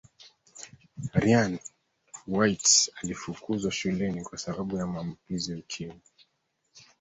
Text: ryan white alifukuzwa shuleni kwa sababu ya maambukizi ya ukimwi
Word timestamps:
ryan 1.13 1.59
white 2.27 2.91
alifukuzwa 3.03 3.71
shuleni 3.71 4.21
kwa 4.23 4.37
sababu 4.37 4.77
ya 4.77 4.87
maambukizi 4.87 5.51
ya 5.51 5.57
ukimwi 5.57 6.01